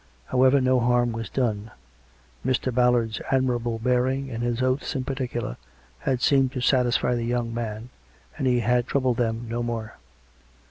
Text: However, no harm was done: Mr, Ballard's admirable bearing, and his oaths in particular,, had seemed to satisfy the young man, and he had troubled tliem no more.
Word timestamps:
However, 0.25 0.59
no 0.59 0.79
harm 0.79 1.11
was 1.11 1.29
done: 1.29 1.69
Mr, 2.43 2.73
Ballard's 2.73 3.21
admirable 3.31 3.77
bearing, 3.77 4.31
and 4.31 4.41
his 4.41 4.63
oaths 4.63 4.95
in 4.95 5.03
particular,, 5.03 5.57
had 5.99 6.21
seemed 6.23 6.53
to 6.53 6.59
satisfy 6.59 7.13
the 7.13 7.23
young 7.23 7.53
man, 7.53 7.89
and 8.35 8.47
he 8.47 8.61
had 8.61 8.87
troubled 8.87 9.17
tliem 9.17 9.43
no 9.47 9.61
more. 9.61 9.97